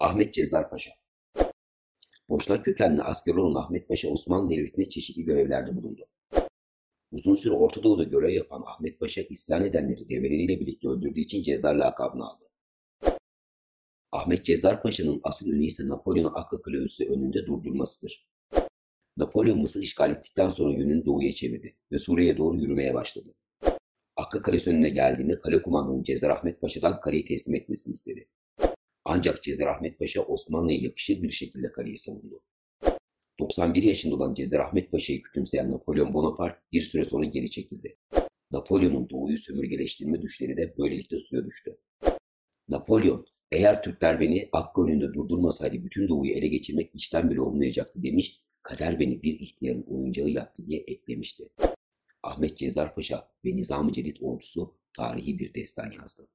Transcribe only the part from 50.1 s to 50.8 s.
yaptı diye